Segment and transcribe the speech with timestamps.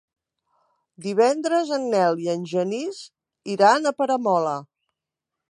[1.05, 3.03] Divendres en Nel i en Genís
[3.59, 4.57] iran a Peramola.